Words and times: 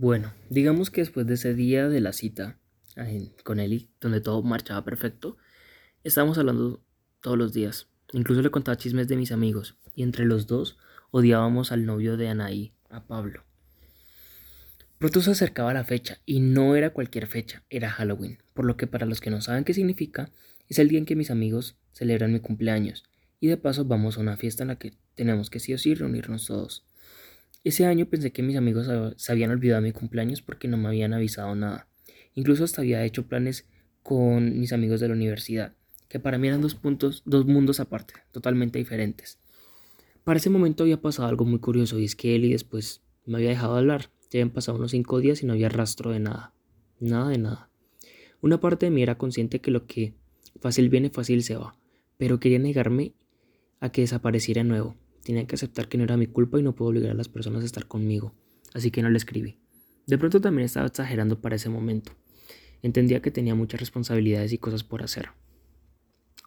Bueno, 0.00 0.32
digamos 0.48 0.90
que 0.90 1.00
después 1.00 1.26
de 1.26 1.34
ese 1.34 1.54
día 1.54 1.88
de 1.88 2.00
la 2.00 2.12
cita 2.12 2.56
con 3.42 3.58
Eli, 3.58 3.90
donde 4.00 4.20
todo 4.20 4.40
marchaba 4.44 4.84
perfecto, 4.84 5.36
estábamos 6.04 6.38
hablando 6.38 6.80
todos 7.20 7.36
los 7.36 7.52
días. 7.52 7.88
Incluso 8.12 8.40
le 8.40 8.52
contaba 8.52 8.76
chismes 8.76 9.08
de 9.08 9.16
mis 9.16 9.32
amigos, 9.32 9.76
y 9.96 10.04
entre 10.04 10.24
los 10.24 10.46
dos 10.46 10.78
odiábamos 11.10 11.72
al 11.72 11.84
novio 11.84 12.16
de 12.16 12.28
Anaí, 12.28 12.72
a 12.90 13.08
Pablo. 13.08 13.42
Pronto 14.98 15.20
se 15.20 15.32
acercaba 15.32 15.74
la 15.74 15.82
fecha, 15.82 16.18
y 16.24 16.38
no 16.38 16.76
era 16.76 16.90
cualquier 16.90 17.26
fecha, 17.26 17.64
era 17.68 17.90
Halloween, 17.90 18.38
por 18.54 18.66
lo 18.66 18.76
que 18.76 18.86
para 18.86 19.04
los 19.04 19.20
que 19.20 19.30
no 19.30 19.40
saben 19.40 19.64
qué 19.64 19.74
significa, 19.74 20.30
es 20.68 20.78
el 20.78 20.88
día 20.88 21.00
en 21.00 21.06
que 21.06 21.16
mis 21.16 21.32
amigos 21.32 21.76
celebran 21.90 22.32
mi 22.32 22.38
cumpleaños, 22.38 23.02
y 23.40 23.48
de 23.48 23.56
paso 23.56 23.84
vamos 23.84 24.16
a 24.16 24.20
una 24.20 24.36
fiesta 24.36 24.62
en 24.62 24.68
la 24.68 24.78
que 24.78 24.94
tenemos 25.16 25.50
que 25.50 25.58
sí 25.58 25.74
o 25.74 25.78
sí 25.78 25.94
reunirnos 25.94 26.46
todos. 26.46 26.87
Ese 27.64 27.86
año 27.86 28.06
pensé 28.06 28.32
que 28.32 28.42
mis 28.42 28.56
amigos 28.56 28.88
se 29.16 29.32
habían 29.32 29.50
olvidado 29.50 29.82
de 29.82 29.88
mi 29.88 29.92
cumpleaños 29.92 30.42
porque 30.42 30.68
no 30.68 30.76
me 30.76 30.88
habían 30.88 31.12
avisado 31.12 31.54
nada. 31.54 31.88
Incluso 32.34 32.64
hasta 32.64 32.82
había 32.82 33.04
hecho 33.04 33.26
planes 33.26 33.66
con 34.02 34.58
mis 34.58 34.72
amigos 34.72 35.00
de 35.00 35.08
la 35.08 35.14
universidad, 35.14 35.74
que 36.08 36.20
para 36.20 36.38
mí 36.38 36.48
eran 36.48 36.62
dos 36.62 36.74
puntos, 36.74 37.22
dos 37.26 37.46
mundos 37.46 37.80
aparte, 37.80 38.14
totalmente 38.30 38.78
diferentes. 38.78 39.38
Para 40.24 40.38
ese 40.38 40.50
momento 40.50 40.84
había 40.84 41.00
pasado 41.00 41.28
algo 41.28 41.44
muy 41.44 41.58
curioso 41.58 41.98
y 41.98 42.04
es 42.04 42.14
que 42.14 42.34
Eli 42.34 42.52
después 42.52 43.02
me 43.26 43.38
había 43.38 43.50
dejado 43.50 43.76
hablar. 43.76 44.10
Ya 44.30 44.38
habían 44.38 44.50
pasado 44.50 44.78
unos 44.78 44.90
cinco 44.90 45.20
días 45.20 45.42
y 45.42 45.46
no 45.46 45.54
había 45.54 45.68
rastro 45.68 46.10
de 46.10 46.20
nada. 46.20 46.52
Nada 47.00 47.30
de 47.30 47.38
nada. 47.38 47.70
Una 48.40 48.60
parte 48.60 48.86
de 48.86 48.90
mí 48.90 49.02
era 49.02 49.18
consciente 49.18 49.60
que 49.60 49.70
lo 49.70 49.86
que 49.86 50.14
fácil 50.60 50.88
viene, 50.90 51.10
fácil 51.10 51.42
se 51.42 51.56
va, 51.56 51.76
pero 52.18 52.38
quería 52.40 52.58
negarme 52.58 53.14
a 53.80 53.90
que 53.90 54.02
desapareciera 54.02 54.62
de 54.62 54.68
nuevo. 54.68 54.96
Tenía 55.28 55.46
que 55.46 55.56
aceptar 55.56 55.90
que 55.90 55.98
no 55.98 56.04
era 56.04 56.16
mi 56.16 56.26
culpa 56.26 56.58
y 56.58 56.62
no 56.62 56.74
puedo 56.74 56.88
obligar 56.88 57.10
a 57.10 57.14
las 57.14 57.28
personas 57.28 57.62
a 57.62 57.66
estar 57.66 57.86
conmigo, 57.86 58.32
así 58.72 58.90
que 58.90 59.02
no 59.02 59.10
le 59.10 59.18
escribí. 59.18 59.58
De 60.06 60.16
pronto 60.16 60.40
también 60.40 60.64
estaba 60.64 60.86
exagerando 60.86 61.42
para 61.42 61.56
ese 61.56 61.68
momento. 61.68 62.12
Entendía 62.80 63.20
que 63.20 63.30
tenía 63.30 63.54
muchas 63.54 63.78
responsabilidades 63.78 64.54
y 64.54 64.58
cosas 64.58 64.84
por 64.84 65.02
hacer. 65.02 65.28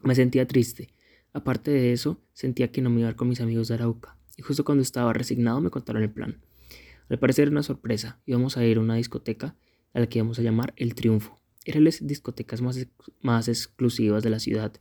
Me 0.02 0.16
sentía 0.16 0.48
triste. 0.48 0.96
Aparte 1.32 1.70
de 1.70 1.94
eso, 1.94 2.24
sentía 2.34 2.72
que 2.72 2.82
no 2.82 2.90
me 2.90 3.02
iba 3.02 3.10
a 3.10 3.12
ir 3.12 3.16
con 3.16 3.30
mis 3.30 3.40
amigos 3.40 3.68
de 3.68 3.76
Arauca, 3.76 4.18
y 4.36 4.42
justo 4.42 4.66
cuando 4.66 4.82
estaba 4.82 5.14
resignado 5.14 5.62
me 5.62 5.70
contaron 5.70 6.02
el 6.02 6.10
plan. 6.10 6.42
Al 7.08 7.20
parecer 7.20 7.44
era 7.44 7.52
una 7.52 7.62
sorpresa, 7.62 8.20
íbamos 8.26 8.58
a 8.58 8.66
ir 8.66 8.78
a 8.78 8.82
una 8.82 8.96
discoteca 8.96 9.56
a 9.94 10.00
la 10.00 10.08
que 10.08 10.18
íbamos 10.18 10.40
a 10.40 10.42
llamar 10.42 10.74
El 10.76 10.96
Triunfo. 10.96 11.40
Eran 11.66 11.84
las 11.84 12.00
discotecas 12.08 12.64
más, 12.64 12.84
más 13.22 13.48
exclusivas 13.48 14.24
de 14.24 14.32
la 14.32 14.40
ciudad. 14.40 14.74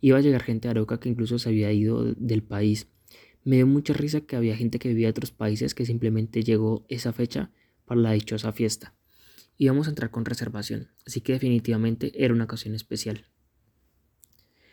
Iba 0.00 0.18
a 0.18 0.22
llegar 0.22 0.42
gente 0.42 0.66
de 0.66 0.70
Arauca 0.72 0.98
que 0.98 1.08
incluso 1.08 1.38
se 1.38 1.50
había 1.50 1.70
ido 1.70 2.14
del 2.14 2.42
país 2.42 2.88
me 3.44 3.56
dio 3.56 3.66
mucha 3.66 3.92
risa 3.92 4.22
que 4.22 4.36
había 4.36 4.56
gente 4.56 4.78
que 4.78 4.88
vivía 4.88 5.06
de 5.06 5.10
otros 5.10 5.30
países 5.30 5.74
que 5.74 5.84
simplemente 5.84 6.42
llegó 6.42 6.84
esa 6.88 7.12
fecha 7.12 7.50
para 7.84 8.00
la 8.00 8.12
dichosa 8.12 8.52
fiesta. 8.52 8.94
Íbamos 9.58 9.86
a 9.86 9.90
entrar 9.90 10.10
con 10.10 10.24
reservación, 10.24 10.88
así 11.06 11.20
que 11.20 11.34
definitivamente 11.34 12.24
era 12.24 12.34
una 12.34 12.44
ocasión 12.44 12.74
especial. 12.74 13.26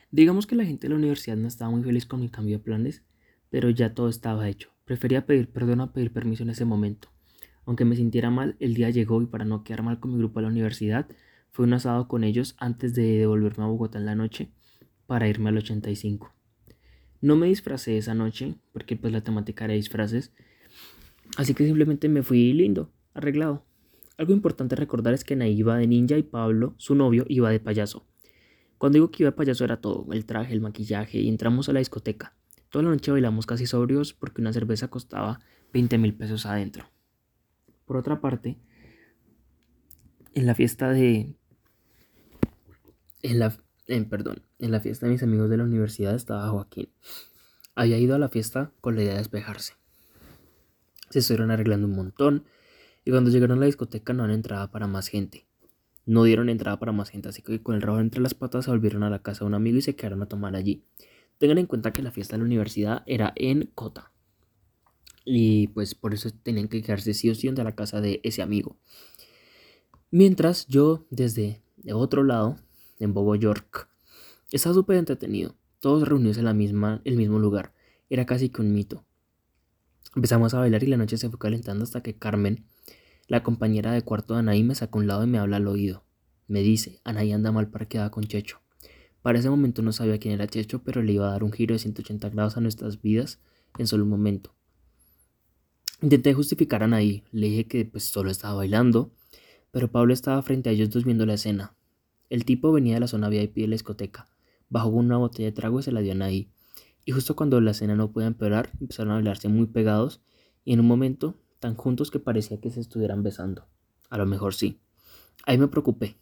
Digamos 0.10 0.48
que 0.48 0.56
la 0.56 0.66
gente 0.66 0.88
de 0.88 0.90
la 0.90 0.98
universidad 0.98 1.38
no 1.38 1.48
estaba 1.48 1.72
muy 1.72 1.84
feliz 1.84 2.06
con 2.06 2.22
mi 2.22 2.30
cambio 2.30 2.58
de 2.58 2.64
planes, 2.64 3.04
pero 3.50 3.70
ya 3.70 3.94
todo 3.94 4.10
estaba 4.10 4.50
hecho. 4.50 4.70
Prefería 4.86 5.26
pedir 5.26 5.50
perdón 5.50 5.82
a 5.82 5.94
pedir 5.94 6.12
permiso 6.12 6.44
en 6.44 6.50
ese 6.50 6.66
momento. 6.66 7.10
Aunque 7.66 7.86
me 7.86 7.96
sintiera 7.96 8.30
mal, 8.30 8.56
el 8.60 8.74
día 8.74 8.90
llegó 8.90 9.22
y 9.22 9.28
para 9.28 9.46
no 9.46 9.64
quedar 9.64 9.84
mal 9.84 10.00
con 10.00 10.12
mi 10.12 10.18
grupo 10.18 10.40
de 10.40 10.44
la 10.44 10.52
universidad, 10.52 11.08
fue 11.52 11.66
un 11.66 11.74
asado 11.74 12.08
con 12.08 12.24
ellos 12.24 12.56
antes 12.58 12.94
de 12.94 13.20
devolverme 13.20 13.66
a 13.66 13.68
Bogotá 13.68 14.00
en 14.00 14.06
la 14.06 14.16
noche 14.16 14.50
para 15.06 15.28
irme 15.28 15.50
al 15.50 15.58
85. 15.58 16.34
No 17.22 17.36
me 17.36 17.48
disfracé 17.48 17.98
esa 17.98 18.16
noche, 18.16 18.56
porque 18.74 18.96
pues 18.96 19.14
la 19.14 19.22
temática 19.22 19.66
era 19.66 19.76
disfraces, 19.76 20.34
así 21.38 21.54
que 21.54 21.66
simplemente 21.66 22.10
me 22.10 22.24
fui 22.24 22.52
lindo, 22.52 22.92
arreglado. 23.14 23.64
Algo 24.18 24.34
importante 24.34 24.76
recordar 24.76 25.14
es 25.14 25.24
que 25.24 25.36
Nay 25.36 25.58
iba 25.58 25.78
de 25.78 25.88
ninja 25.88 26.18
y 26.18 26.24
Pablo, 26.24 26.74
su 26.78 26.96
novio, 26.96 27.26
iba 27.28 27.52
de 27.52 27.60
payaso. 27.60 28.08
Cuando 28.80 28.96
digo 28.96 29.12
que 29.12 29.24
iba 29.24 29.32
de 29.32 29.38
payaso 29.38 29.64
era 29.64 29.82
todo, 29.82 30.08
el 30.12 30.26
traje, 30.26 30.54
el 30.54 30.62
maquillaje, 30.62 31.20
y 31.20 31.30
entramos 31.30 31.70
a 31.70 31.74
la 31.74 31.80
discoteca. 31.80 32.36
Toda 32.70 32.84
la 32.84 32.90
noche 32.90 33.12
bailamos 33.12 33.46
casi 33.46 33.68
sobrios 33.68 34.14
porque 34.14 34.42
una 34.42 34.54
cerveza 34.54 34.88
costaba 34.88 35.40
20 35.74 35.98
mil 36.00 36.16
pesos 36.16 36.46
adentro. 36.46 36.90
Por 37.86 37.98
otra 37.98 38.22
parte, 38.22 38.58
en 40.34 40.46
la 40.48 40.56
fiesta 40.56 40.90
de... 40.90 41.36
En 43.22 43.38
la, 43.38 43.56
perdón, 44.10 44.44
en 44.60 44.72
la 44.72 44.80
fiesta 44.80 45.06
de 45.06 45.12
mis 45.12 45.24
amigos 45.24 45.50
de 45.50 45.58
la 45.58 45.64
universidad 45.64 46.16
estaba 46.16 46.50
Joaquín. 46.50 46.90
Había 47.76 47.98
ido 47.98 48.16
a 48.16 48.20
la 48.20 48.30
fiesta 48.30 48.72
con 48.80 48.96
la 48.96 49.04
idea 49.04 49.14
de 49.14 49.20
despejarse. 49.20 49.74
Se 51.10 51.20
estuvieron 51.20 51.52
arreglando 51.52 51.88
un 51.88 51.96
montón 51.96 52.46
y 53.04 53.12
cuando 53.12 53.30
llegaron 53.30 53.58
a 53.58 53.60
la 53.62 53.66
discoteca 53.66 54.14
no 54.14 54.24
había 54.24 54.36
entrada 54.36 54.72
para 54.72 54.88
más 54.88 55.10
gente. 55.10 55.46
No 56.06 56.24
dieron 56.24 56.48
entrada 56.48 56.80
para 56.80 56.94
más 56.94 57.10
gente, 57.10 57.30
así 57.30 57.42
que 57.42 57.62
con 57.62 57.76
el 57.76 57.82
rabo 57.82 58.00
entre 58.00 58.22
las 58.22 58.34
patas 58.34 58.66
se 58.66 58.72
volvieron 58.72 59.04
a 59.04 59.10
la 59.10 59.22
casa 59.22 59.40
de 59.40 59.48
un 59.48 59.56
amigo 59.56 59.78
y 59.78 59.82
se 59.82 59.96
quedaron 59.96 60.22
a 60.22 60.28
tomar 60.28 60.56
allí. 60.56 60.86
Tengan 61.38 61.58
en 61.58 61.66
cuenta 61.66 61.92
que 61.92 62.02
la 62.02 62.12
fiesta 62.12 62.36
de 62.36 62.40
la 62.40 62.46
universidad 62.46 63.04
era 63.08 63.34
en 63.36 63.70
Cota. 63.76 64.12
Y 65.26 65.68
pues 65.68 65.96
por 65.96 66.14
eso 66.14 66.30
tenían 66.44 66.70
que 66.70 66.82
quedarse 66.82 67.14
sí 67.14 67.30
o 67.30 67.36
sí 67.36 67.50
de 67.50 67.64
la 67.64 67.76
casa 67.76 68.00
de 68.00 68.22
ese 68.24 68.42
amigo. 68.42 68.78
Mientras 70.12 70.66
yo 70.68 71.06
desde 71.10 71.62
de 71.76 71.94
otro 71.94 72.24
lado 72.24 72.58
en 73.02 73.14
Bobo 73.14 73.36
York. 73.36 73.90
Estaba 74.52 74.76
súper 74.76 74.98
entretenido, 74.98 75.56
todos 75.80 76.08
reunidos 76.08 76.38
en 76.38 76.46
la 76.46 76.54
misma, 76.54 77.02
el 77.06 77.18
mismo 77.18 77.40
lugar, 77.40 77.74
era 78.10 78.26
casi 78.26 78.50
que 78.50 78.62
un 78.62 78.74
mito. 78.74 79.06
Empezamos 80.16 80.54
a 80.54 80.60
bailar 80.60 80.84
y 80.84 80.88
la 80.88 80.98
noche 80.98 81.18
se 81.18 81.30
fue 81.30 81.40
calentando 81.40 81.84
hasta 81.84 82.02
que 82.02 82.18
Carmen, 82.18 82.66
la 83.28 83.44
compañera 83.44 83.94
de 83.94 84.02
cuarto 84.02 84.34
de 84.34 84.42
Anaí, 84.42 84.64
me 84.64 84.76
sacó 84.76 85.00
a 85.00 85.02
un 85.02 85.08
lado 85.08 85.24
y 85.24 85.28
me 85.28 85.38
habla 85.38 85.58
al 85.58 85.68
oído. 85.68 86.04
Me 86.48 86.62
dice, 86.62 87.00
Anaí 87.06 87.32
anda 87.32 87.52
mal 87.52 87.70
parqueada 87.70 88.12
con 88.12 88.26
Checho. 88.26 88.60
Para 89.22 89.40
ese 89.40 89.50
momento 89.50 89.82
no 89.82 89.94
sabía 89.94 90.20
quién 90.20 90.34
era 90.34 90.48
Checho, 90.48 90.84
pero 90.84 91.02
le 91.02 91.14
iba 91.14 91.28
a 91.28 91.32
dar 91.32 91.44
un 91.44 91.52
giro 91.52 91.74
de 91.74 91.80
180 91.80 92.30
grados 92.30 92.58
a 92.58 92.62
nuestras 92.62 93.02
vidas 93.02 93.40
en 93.78 93.88
solo 93.88 94.04
un 94.04 94.10
momento. 94.10 94.54
Intenté 96.02 96.34
justificar 96.34 96.82
a 96.82 96.86
Anaí, 96.86 97.24
le 97.32 97.48
dije 97.48 97.68
que 97.68 97.86
pues 97.86 98.04
solo 98.04 98.32
estaba 98.32 98.56
bailando, 98.56 99.14
pero 99.72 99.92
Pablo 99.92 100.14
estaba 100.14 100.42
frente 100.42 100.70
a 100.70 100.74
ellos 100.74 100.90
dos 100.90 101.06
viendo 101.06 101.26
la 101.26 101.36
escena. 101.36 101.76
El 102.32 102.46
tipo 102.46 102.72
venía 102.72 102.94
de 102.94 103.02
la 103.02 103.10
zona 103.10 103.28
VIP 103.28 103.56
de 103.56 103.68
la 103.68 103.74
discoteca, 103.74 104.30
bajó 104.70 104.88
una 104.88 105.18
botella 105.18 105.50
de 105.50 105.52
trago 105.52 105.82
y 105.82 105.84
se 105.84 105.92
la 105.92 106.00
dio 106.00 106.14
a 106.14 106.16
Nadie. 106.16 106.50
Y 107.04 107.12
justo 107.12 107.36
cuando 107.36 107.60
la 107.60 107.72
escena 107.72 107.98
no 107.98 108.14
podía 108.14 108.28
empeorar, 108.28 108.70
empezaron 108.80 109.12
a 109.12 109.18
hablarse 109.18 109.50
muy 109.50 109.66
pegados 109.66 110.22
y 110.64 110.72
en 110.72 110.80
un 110.80 110.88
momento 110.88 111.42
tan 111.60 111.76
juntos 111.76 112.10
que 112.10 112.20
parecía 112.20 112.62
que 112.62 112.72
se 112.72 112.80
estuvieran 112.80 113.22
besando. 113.22 113.68
A 114.10 114.18
lo 114.18 114.26
mejor 114.26 114.54
sí. 114.54 114.80
Ahí 115.46 115.58
me 115.58 115.68
preocupé. 115.68 116.16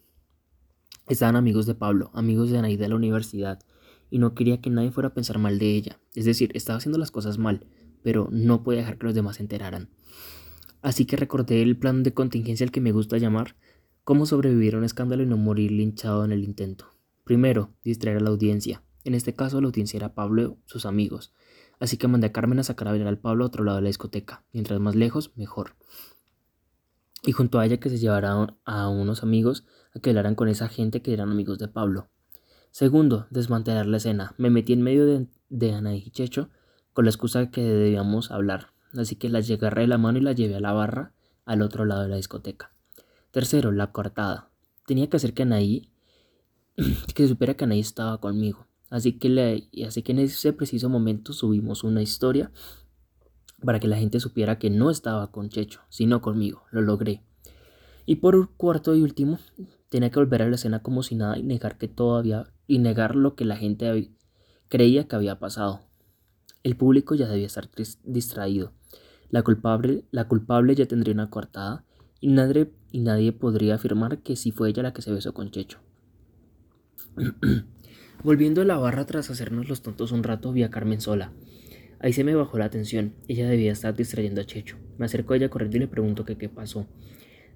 Estaban 1.06 1.36
amigos 1.36 1.66
de 1.66 1.76
Pablo, 1.76 2.10
amigos 2.12 2.50
de 2.50 2.58
Anaí 2.58 2.76
de 2.76 2.88
la 2.88 2.96
universidad, 2.96 3.60
y 4.10 4.18
no 4.18 4.34
quería 4.34 4.60
que 4.60 4.68
nadie 4.68 4.90
fuera 4.90 5.10
a 5.10 5.14
pensar 5.14 5.38
mal 5.38 5.60
de 5.60 5.76
ella. 5.76 6.00
Es 6.16 6.24
decir, 6.24 6.50
estaba 6.54 6.78
haciendo 6.78 6.98
las 6.98 7.12
cosas 7.12 7.38
mal, 7.38 7.68
pero 8.02 8.26
no 8.32 8.64
podía 8.64 8.80
dejar 8.80 8.98
que 8.98 9.06
los 9.06 9.14
demás 9.14 9.36
se 9.36 9.42
enteraran. 9.42 9.90
Así 10.82 11.04
que 11.04 11.16
recordé 11.16 11.62
el 11.62 11.76
plan 11.76 12.02
de 12.02 12.14
contingencia 12.14 12.64
al 12.64 12.72
que 12.72 12.80
me 12.80 12.90
gusta 12.90 13.16
llamar, 13.16 13.54
cómo 14.04 14.26
sobrevivir 14.26 14.74
a 14.74 14.78
un 14.78 14.84
escándalo 14.84 15.22
y 15.22 15.26
no 15.26 15.36
morir 15.36 15.70
linchado 15.70 16.24
en 16.24 16.32
el 16.32 16.44
intento. 16.44 16.86
Primero, 17.24 17.74
distraer 17.84 18.18
a 18.18 18.20
la 18.20 18.30
audiencia. 18.30 18.82
En 19.04 19.14
este 19.14 19.34
caso, 19.34 19.60
la 19.60 19.68
audiencia 19.68 19.96
era 19.96 20.14
Pablo 20.14 20.42
y 20.42 20.56
sus 20.66 20.86
amigos. 20.86 21.32
Así 21.78 21.96
que 21.96 22.08
mandé 22.08 22.26
a 22.26 22.32
Carmen 22.32 22.58
a 22.58 22.62
sacar 22.62 22.88
a 22.88 22.92
ver 22.92 23.06
al 23.06 23.18
Pablo 23.18 23.44
a 23.44 23.46
otro 23.46 23.64
lado 23.64 23.76
de 23.76 23.82
la 23.82 23.88
discoteca. 23.88 24.44
Mientras 24.52 24.78
más 24.80 24.94
lejos, 24.94 25.32
mejor. 25.36 25.76
Y 27.22 27.32
junto 27.32 27.58
a 27.58 27.66
ella 27.66 27.80
que 27.80 27.90
se 27.90 27.98
llevara 27.98 28.56
a 28.64 28.88
unos 28.88 29.22
amigos 29.22 29.66
a 29.94 30.00
que 30.00 30.10
hablaran 30.10 30.34
con 30.34 30.48
esa 30.48 30.68
gente 30.68 31.02
que 31.02 31.12
eran 31.12 31.30
amigos 31.30 31.58
de 31.58 31.68
Pablo. 31.68 32.08
Segundo, 32.70 33.26
desmantelar 33.30 33.86
la 33.86 33.96
escena. 33.96 34.34
Me 34.38 34.50
metí 34.50 34.72
en 34.72 34.82
medio 34.82 35.06
de, 35.48 35.72
Ana 35.72 35.94
y 35.94 36.10
Checho 36.10 36.50
con 36.92 37.04
la 37.04 37.10
excusa 37.10 37.40
de 37.40 37.50
que 37.50 37.62
debíamos 37.62 38.30
hablar. 38.30 38.68
Así 38.92 39.16
que 39.16 39.28
las 39.28 39.50
agarré 39.50 39.82
de 39.82 39.88
la 39.88 39.98
mano 39.98 40.18
y 40.18 40.22
la 40.22 40.32
llevé 40.32 40.56
a 40.56 40.60
la 40.60 40.72
barra 40.72 41.12
al 41.44 41.62
otro 41.62 41.84
lado 41.84 42.02
de 42.02 42.08
la 42.08 42.16
discoteca. 42.16 42.72
Tercero, 43.30 43.70
la 43.70 43.92
cortada. 43.92 44.50
Tenía 44.86 45.08
que 45.08 45.16
hacer 45.16 45.34
que 45.34 45.42
Anaí, 45.42 45.92
que 47.14 47.28
supiera 47.28 47.54
que 47.54 47.64
Anaí 47.64 47.80
estaba 47.80 48.18
conmigo. 48.20 48.66
Así 48.88 49.18
que, 49.18 49.28
le, 49.28 49.68
así 49.86 50.02
que 50.02 50.12
en 50.12 50.18
ese 50.18 50.52
preciso 50.52 50.88
momento 50.88 51.32
subimos 51.32 51.84
una 51.84 52.02
historia 52.02 52.50
para 53.64 53.78
que 53.78 53.86
la 53.86 53.96
gente 53.96 54.18
supiera 54.18 54.58
que 54.58 54.70
no 54.70 54.90
estaba 54.90 55.30
con 55.30 55.48
Checho, 55.48 55.80
sino 55.88 56.20
conmigo. 56.20 56.64
Lo 56.72 56.80
logré. 56.80 57.22
Y 58.04 58.16
por 58.16 58.56
cuarto 58.56 58.96
y 58.96 59.02
último, 59.02 59.38
tenía 59.90 60.10
que 60.10 60.18
volver 60.18 60.42
a 60.42 60.48
la 60.48 60.56
escena 60.56 60.82
como 60.82 61.04
si 61.04 61.14
nada 61.14 61.38
y 61.38 61.44
negar 61.44 61.78
que 61.78 61.86
todo 61.86 62.24
y 62.66 62.78
negar 62.78 63.14
lo 63.14 63.36
que 63.36 63.44
la 63.44 63.56
gente 63.56 64.10
creía 64.68 65.06
que 65.06 65.14
había 65.16 65.38
pasado. 65.38 65.82
El 66.64 66.76
público 66.76 67.14
ya 67.14 67.28
debía 67.28 67.46
estar 67.46 67.68
distraído. 68.02 68.72
La 69.28 69.42
culpable, 69.42 70.04
la 70.10 70.26
culpable 70.26 70.74
ya 70.74 70.86
tendría 70.86 71.14
una 71.14 71.30
cortada 71.30 71.84
y 72.20 72.28
nadie, 72.28 72.70
y 72.92 73.00
nadie 73.00 73.32
podría 73.32 73.74
afirmar 73.74 74.18
que 74.18 74.36
sí 74.36 74.52
fue 74.52 74.68
ella 74.68 74.82
la 74.82 74.92
que 74.92 75.02
se 75.02 75.12
besó 75.12 75.34
con 75.34 75.50
Checho. 75.50 75.78
Volviendo 78.22 78.60
a 78.60 78.64
la 78.66 78.76
barra 78.76 79.06
tras 79.06 79.30
hacernos 79.30 79.68
los 79.68 79.82
tontos 79.82 80.12
un 80.12 80.22
rato, 80.22 80.52
vi 80.52 80.62
a 80.62 80.70
Carmen 80.70 81.00
sola. 81.00 81.32
Ahí 82.00 82.12
se 82.12 82.24
me 82.24 82.34
bajó 82.34 82.58
la 82.58 82.66
atención. 82.66 83.14
Ella 83.28 83.48
debía 83.48 83.72
estar 83.72 83.94
distrayendo 83.94 84.40
a 84.40 84.44
Checho. 84.44 84.76
Me 84.98 85.06
acerco 85.06 85.32
a 85.32 85.36
ella 85.36 85.48
corriendo 85.48 85.78
y 85.78 85.80
le 85.80 85.88
pregunto 85.88 86.24
qué 86.24 86.48
pasó. 86.48 86.86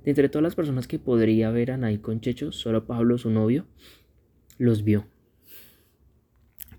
De 0.05 0.11
entre 0.11 0.29
todas 0.29 0.43
las 0.43 0.55
personas 0.55 0.87
que 0.87 0.99
podría 0.99 1.51
ver 1.51 1.71
a 1.71 1.77
Nay 1.77 1.99
con 1.99 2.21
Checho, 2.21 2.53
solo 2.53 2.87
Pablo, 2.87 3.17
su 3.17 3.31
novio, 3.31 3.67
los 4.59 4.85
vio. 4.85 5.07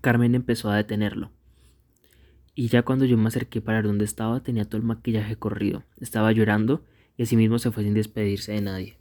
Carmen 0.00 0.34
empezó 0.34 0.70
a 0.70 0.76
detenerlo. 0.76 1.32
Y 2.54 2.68
ya 2.68 2.82
cuando 2.82 3.04
yo 3.04 3.16
me 3.16 3.28
acerqué 3.28 3.60
para 3.60 3.78
ver 3.78 3.86
dónde 3.86 4.04
estaba, 4.04 4.42
tenía 4.42 4.64
todo 4.64 4.78
el 4.78 4.86
maquillaje 4.86 5.36
corrido. 5.36 5.82
Estaba 6.00 6.32
llorando 6.32 6.84
y 7.16 7.22
asimismo 7.22 7.58
se 7.58 7.70
fue 7.70 7.82
sin 7.82 7.94
despedirse 7.94 8.52
de 8.52 8.60
nadie. 8.60 8.96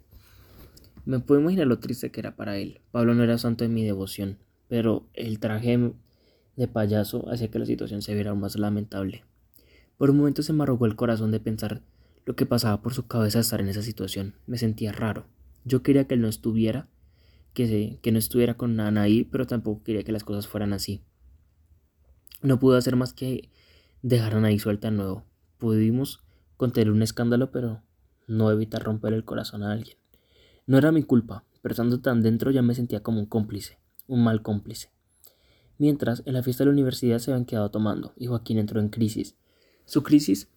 Me 1.05 1.19
puedo 1.19 1.41
imaginar 1.41 1.67
lo 1.67 1.79
triste 1.79 2.11
que 2.11 2.19
era 2.19 2.35
para 2.35 2.57
él. 2.57 2.81
Pablo 2.91 3.13
no 3.13 3.23
era 3.23 3.37
santo 3.37 3.63
de 3.63 3.69
mi 3.69 3.83
devoción, 3.83 4.39
pero 4.67 5.07
el 5.13 5.39
traje 5.39 5.93
de 6.55 6.67
payaso 6.67 7.29
hacía 7.29 7.49
que 7.49 7.59
la 7.59 7.65
situación 7.65 8.01
se 8.01 8.13
viera 8.15 8.31
aún 8.31 8.39
más 8.39 8.55
lamentable. 8.55 9.23
Por 9.97 10.09
un 10.09 10.17
momento 10.17 10.41
se 10.41 10.53
me 10.53 10.63
arrugó 10.63 10.85
el 10.85 10.95
corazón 10.95 11.31
de 11.31 11.39
pensar 11.39 11.81
lo 12.25 12.35
que 12.35 12.45
pasaba 12.45 12.81
por 12.81 12.93
su 12.93 13.07
cabeza 13.07 13.39
estar 13.39 13.61
en 13.61 13.69
esa 13.69 13.83
situación. 13.83 14.33
Me 14.47 14.57
sentía 14.57 14.91
raro. 14.91 15.27
Yo 15.63 15.83
quería 15.83 16.07
que 16.07 16.15
él 16.15 16.21
no 16.21 16.27
estuviera, 16.27 16.87
que, 17.53 17.99
que 18.01 18.11
no 18.11 18.17
estuviera 18.17 18.55
con 18.55 18.79
Anaí, 18.79 19.23
pero 19.25 19.45
tampoco 19.45 19.83
quería 19.83 20.03
que 20.03 20.11
las 20.11 20.23
cosas 20.23 20.47
fueran 20.47 20.73
así. 20.73 21.01
No 22.41 22.59
pude 22.59 22.77
hacer 22.77 22.95
más 22.95 23.13
que 23.13 23.49
dejar 24.01 24.33
a 24.33 24.37
Anaí 24.37 24.59
suelta 24.59 24.89
de 24.89 24.97
nuevo. 24.97 25.23
Pudimos 25.59 26.23
contener 26.57 26.91
un 26.91 27.01
escándalo, 27.01 27.51
pero 27.51 27.83
no 28.27 28.51
evitar 28.51 28.83
romper 28.83 29.13
el 29.13 29.25
corazón 29.25 29.63
a 29.63 29.71
alguien. 29.71 29.97
No 30.67 30.77
era 30.77 30.91
mi 30.91 31.03
culpa, 31.03 31.43
pero 31.61 31.73
estando 31.73 31.99
tan 31.99 32.21
dentro 32.21 32.51
ya 32.51 32.61
me 32.61 32.75
sentía 32.75 33.01
como 33.01 33.19
un 33.19 33.25
cómplice, 33.25 33.77
un 34.07 34.23
mal 34.23 34.41
cómplice. 34.41 34.89
Mientras, 35.77 36.23
en 36.25 36.33
la 36.33 36.43
fiesta 36.43 36.63
de 36.63 36.67
la 36.67 36.73
universidad 36.73 37.19
se 37.19 37.31
habían 37.31 37.45
quedado 37.45 37.69
tomando, 37.69 38.13
y 38.15 38.27
Joaquín 38.27 38.57
entró 38.57 38.79
en 38.79 38.89
crisis. 38.89 39.35
Su 39.85 40.03
crisis 40.03 40.47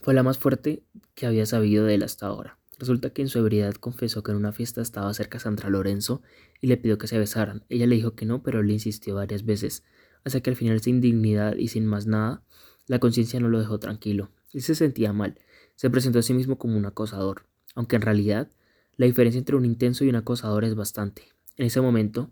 fue 0.00 0.14
la 0.14 0.22
más 0.22 0.38
fuerte 0.38 0.82
que 1.14 1.26
había 1.26 1.46
sabido 1.46 1.84
de 1.84 1.94
él 1.94 2.02
hasta 2.02 2.26
ahora. 2.26 2.58
Resulta 2.78 3.10
que 3.10 3.22
en 3.22 3.28
su 3.28 3.38
ebriedad 3.38 3.74
confesó 3.74 4.22
que 4.22 4.32
en 4.32 4.36
una 4.36 4.52
fiesta 4.52 4.82
estaba 4.82 5.14
cerca 5.14 5.38
Sandra 5.38 5.70
Lorenzo 5.70 6.22
y 6.60 6.66
le 6.66 6.76
pidió 6.76 6.98
que 6.98 7.06
se 7.06 7.18
besaran. 7.18 7.64
Ella 7.68 7.86
le 7.86 7.96
dijo 7.96 8.14
que 8.14 8.26
no, 8.26 8.42
pero 8.42 8.62
le 8.62 8.72
insistió 8.72 9.14
varias 9.14 9.44
veces, 9.44 9.82
hasta 10.24 10.40
que 10.40 10.50
al 10.50 10.56
final 10.56 10.80
sin 10.80 11.00
dignidad 11.00 11.56
y 11.56 11.68
sin 11.68 11.86
más 11.86 12.06
nada, 12.06 12.42
la 12.86 12.98
conciencia 12.98 13.40
no 13.40 13.48
lo 13.48 13.58
dejó 13.58 13.78
tranquilo. 13.78 14.30
Él 14.52 14.62
se 14.62 14.74
sentía 14.74 15.12
mal, 15.12 15.38
se 15.76 15.90
presentó 15.90 16.18
a 16.18 16.22
sí 16.22 16.34
mismo 16.34 16.58
como 16.58 16.76
un 16.76 16.86
acosador, 16.86 17.46
aunque 17.74 17.96
en 17.96 18.02
realidad 18.02 18.50
la 18.96 19.06
diferencia 19.06 19.38
entre 19.38 19.56
un 19.56 19.64
intenso 19.64 20.04
y 20.04 20.08
un 20.08 20.16
acosador 20.16 20.64
es 20.64 20.74
bastante. 20.74 21.22
En 21.56 21.66
ese 21.66 21.80
momento, 21.80 22.30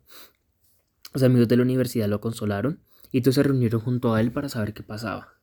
los 1.12 1.23
amigos 1.23 1.46
de 1.49 1.56
la 1.56 1.62
universidad 1.62 2.08
lo 2.08 2.20
consolaron 2.20 2.81
y 3.12 3.20
todos 3.20 3.37
se 3.37 3.43
reunieron 3.43 3.81
junto 3.81 4.14
a 4.14 4.20
él 4.20 4.32
para 4.32 4.49
saber 4.49 4.75
qué 4.75 4.82
pasaba. 4.82 5.35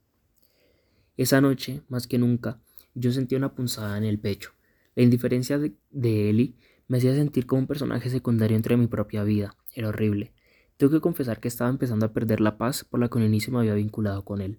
Esa 1.15 1.39
noche, 1.39 1.83
más 1.87 2.07
que 2.07 2.17
nunca, 2.17 2.59
yo 2.95 3.11
sentía 3.11 3.37
una 3.37 3.53
punzada 3.53 3.97
en 3.97 4.03
el 4.03 4.19
pecho. 4.19 4.51
La 4.95 5.03
indiferencia 5.03 5.57
de, 5.57 5.73
de 5.91 6.29
Eli 6.29 6.57
me 6.87 6.97
hacía 6.97 7.15
sentir 7.15 7.45
como 7.45 7.61
un 7.61 7.67
personaje 7.67 8.09
secundario 8.09 8.57
entre 8.57 8.75
mi 8.75 8.87
propia 8.87 9.23
vida. 9.23 9.55
Era 9.73 9.89
horrible. 9.89 10.33
Tengo 10.77 10.91
que 10.91 10.99
confesar 10.99 11.39
que 11.39 11.47
estaba 11.47 11.69
empezando 11.69 12.05
a 12.05 12.11
perder 12.11 12.41
la 12.41 12.57
paz 12.57 12.83
por 12.83 12.99
la 12.99 13.07
que 13.07 13.19
un 13.19 13.23
inicio 13.23 13.53
me 13.53 13.59
había 13.59 13.75
vinculado 13.75 14.25
con 14.25 14.41
él. 14.41 14.57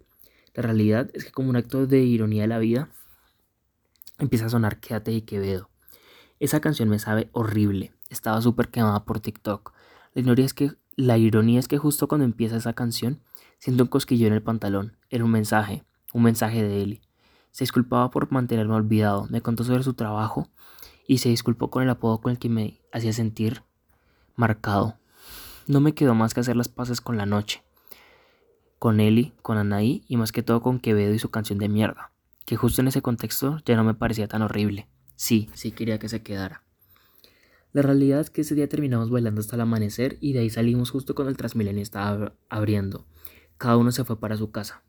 La 0.55 0.63
realidad 0.63 1.11
es 1.15 1.25
que 1.25 1.33
como 1.33 1.51
un 1.51 1.57
acto 1.57 1.87
de 1.87 2.01
ironía 2.03 2.43
de 2.43 2.49
la 2.49 2.59
vida, 2.59 2.91
empieza 4.23 4.47
a 4.47 4.51
sonar 4.51 4.81
Quédate 4.81 5.13
y 5.13 5.23
Quevedo. 5.23 5.71
Esa 6.41 6.61
canción 6.61 6.89
me 6.89 6.99
sabe 6.99 7.29
horrible. 7.33 7.93
Estaba 8.11 8.41
súper 8.41 8.69
quemada 8.69 9.05
por 9.05 9.21
TikTok. 9.21 9.73
La 10.15 10.23
ironía, 10.23 10.45
es 10.45 10.55
que, 10.55 10.73
la 10.97 11.19
ironía 11.19 11.61
es 11.61 11.69
que 11.69 11.79
justo 11.79 12.09
cuando 12.09 12.25
empieza 12.25 12.57
esa 12.57 12.73
canción, 12.73 13.21
siento 13.59 13.85
un 13.85 13.89
cosquillo 13.89 14.27
en 14.27 14.33
el 14.33 14.43
pantalón. 14.43 14.97
Era 15.11 15.25
un 15.25 15.31
mensaje 15.31 15.85
un 16.13 16.23
mensaje 16.23 16.63
de 16.63 16.83
Eli. 16.83 17.01
Se 17.51 17.65
disculpaba 17.65 18.11
por 18.11 18.31
mantenerme 18.31 18.75
olvidado, 18.75 19.27
me 19.29 19.43
contó 19.43 19.65
sobre 19.65 19.83
su 19.83 19.95
trabajo 19.95 20.49
y 21.07 21.19
se 21.19 21.29
disculpó 21.29 21.71
con 21.71 21.83
el 21.83 21.91
apodo 21.91 22.21
con 22.21 22.33
el 22.33 22.39
que 22.39 22.49
me 22.49 22.81
hacía 22.93 23.13
sentir 23.13 23.63
marcado. 24.37 24.99
No 25.67 25.81
me 25.81 25.95
quedó 25.95 26.15
más 26.15 26.35
que 26.35 26.41
hacer 26.41 26.57
las 26.57 26.69
paces 26.69 27.01
con 27.01 27.17
la 27.17 27.27
noche, 27.27 27.63
con 28.79 29.01
Eli, 29.01 29.33
con 29.43 29.59
Anaí 29.59 30.05
y 30.09 30.17
más 30.17 30.33
que 30.33 30.43
todo 30.43 30.63
con 30.63 30.81
Quevedo 30.81 31.15
y 31.15 31.19
su 31.19 31.31
canción 31.31 31.59
de 31.59 31.69
mierda, 31.69 32.11
que 32.45 32.57
justo 32.57 32.81
en 32.81 32.89
ese 32.89 33.03
contexto 33.03 33.59
ya 33.65 33.77
no 33.77 33.85
me 33.85 33.95
parecía 33.95 34.29
tan 34.29 34.43
horrible. 34.43 34.89
Sí, 35.17 35.49
sí 35.55 35.73
quería 35.73 35.99
que 35.99 36.09
se 36.09 36.23
quedara. 36.23 36.63
La 37.73 37.83
realidad 37.83 38.21
es 38.21 38.31
que 38.31 38.43
ese 38.43 38.55
día 38.55 38.69
terminamos 38.69 39.11
bailando 39.11 39.41
hasta 39.41 39.57
el 39.57 39.63
amanecer 39.63 40.19
y 40.21 40.33
de 40.33 40.41
ahí 40.41 40.51
salimos 40.51 40.91
justo 40.91 41.15
cuando 41.15 41.31
el 41.31 41.37
Transmilenio 41.37 41.83
estaba 41.83 42.35
abriendo. 42.51 43.07
Cada 43.57 43.77
uno 43.77 43.93
se 43.93 44.05
fue 44.05 44.21
para 44.21 44.37
su 44.37 44.51
casa. 44.51 44.83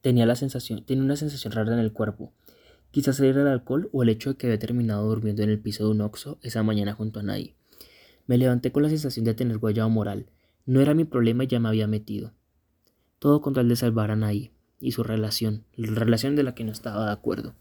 Tenía 0.00 0.24
la 0.24 0.36
sensación, 0.36 0.84
tenía 0.84 1.04
una 1.04 1.16
sensación 1.16 1.52
rara 1.52 1.74
en 1.74 1.80
el 1.80 1.92
cuerpo. 1.92 2.32
Quizás 2.90 3.20
era 3.20 3.42
el 3.42 3.48
alcohol 3.48 3.90
o 3.92 4.02
el 4.02 4.08
hecho 4.08 4.30
de 4.30 4.36
que 4.36 4.46
había 4.46 4.58
terminado 4.58 5.06
durmiendo 5.06 5.42
en 5.42 5.50
el 5.50 5.60
piso 5.60 5.84
de 5.84 5.90
un 5.90 6.00
oxo 6.00 6.38
esa 6.42 6.62
mañana 6.62 6.94
junto 6.94 7.20
a 7.20 7.22
nadie. 7.22 7.54
Me 8.26 8.38
levanté 8.38 8.72
con 8.72 8.82
la 8.82 8.88
sensación 8.88 9.24
de 9.24 9.34
tener 9.34 9.58
guayado 9.58 9.90
moral. 9.90 10.30
No 10.64 10.80
era 10.80 10.94
mi 10.94 11.04
problema 11.04 11.44
y 11.44 11.48
ya 11.48 11.60
me 11.60 11.68
había 11.68 11.86
metido. 11.86 12.32
Todo 13.18 13.42
con 13.42 13.52
tal 13.52 13.68
de 13.68 13.76
salvar 13.76 14.10
a 14.10 14.16
Nay 14.16 14.52
y 14.80 14.92
su 14.92 15.02
relación, 15.02 15.64
la 15.74 15.98
relación 15.98 16.36
de 16.36 16.42
la 16.42 16.54
que 16.54 16.64
no 16.64 16.72
estaba 16.72 17.06
de 17.06 17.12
acuerdo. 17.12 17.54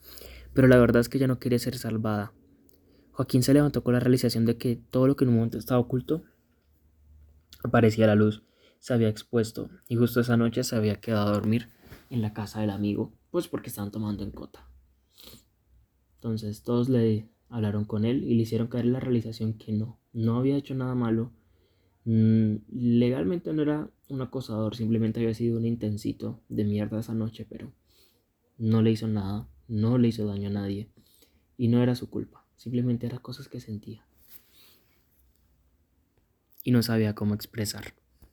Pero 0.53 0.67
la 0.67 0.77
verdad 0.77 1.01
es 1.01 1.09
que 1.09 1.19
ya 1.19 1.27
no 1.27 1.39
quería 1.39 1.59
ser 1.59 1.77
salvada. 1.77 2.33
Joaquín 3.11 3.43
se 3.43 3.53
levantó 3.53 3.83
con 3.83 3.93
la 3.93 3.99
realización 3.99 4.45
de 4.45 4.57
que 4.57 4.75
todo 4.75 5.07
lo 5.07 5.15
que 5.15 5.25
en 5.25 5.29
un 5.29 5.35
momento 5.35 5.57
estaba 5.57 5.79
oculto 5.79 6.23
aparecía 7.63 8.05
a 8.05 8.09
la 8.09 8.15
luz, 8.15 8.43
se 8.79 8.93
había 8.93 9.09
expuesto, 9.09 9.69
y 9.87 9.95
justo 9.95 10.19
esa 10.19 10.37
noche 10.37 10.63
se 10.63 10.75
había 10.75 10.99
quedado 10.99 11.29
a 11.29 11.33
dormir 11.33 11.69
en 12.09 12.21
la 12.21 12.33
casa 12.33 12.61
del 12.61 12.69
amigo, 12.69 13.13
pues 13.31 13.47
porque 13.47 13.69
estaban 13.69 13.91
tomando 13.91 14.23
en 14.23 14.31
cota. 14.31 14.67
Entonces 16.15 16.63
todos 16.63 16.89
le 16.89 17.29
hablaron 17.49 17.85
con 17.85 18.05
él 18.05 18.23
y 18.23 18.35
le 18.35 18.43
hicieron 18.43 18.67
caer 18.67 18.85
la 18.85 18.99
realización 18.99 19.53
que 19.53 19.71
no, 19.71 19.99
no 20.13 20.37
había 20.37 20.57
hecho 20.57 20.75
nada 20.75 20.95
malo. 20.95 21.31
Mm, 22.09 22.59
legalmente 22.71 23.51
no 23.51 23.63
era 23.63 23.89
un 24.07 24.21
acosador, 24.21 24.77
simplemente 24.77 25.19
había 25.19 25.33
sido 25.33 25.57
un 25.57 25.65
intensito 25.65 26.39
de 26.47 26.63
mierda 26.63 27.01
esa 27.01 27.13
noche, 27.13 27.45
pero 27.49 27.73
no 28.57 28.81
le 28.81 28.91
hizo 28.91 29.09
nada, 29.09 29.49
no 29.67 29.97
le 29.97 30.07
hizo 30.07 30.25
daño 30.25 30.47
a 30.47 30.53
nadie 30.53 30.89
y 31.57 31.67
no 31.67 31.83
era 31.83 31.95
su 31.95 32.09
culpa, 32.09 32.45
simplemente 32.55 33.07
eran 33.07 33.19
cosas 33.19 33.49
que 33.49 33.59
sentía 33.59 34.07
y 36.63 36.71
no 36.71 36.81
sabía 36.81 37.13
cómo 37.13 37.33
expresar. 37.35 37.93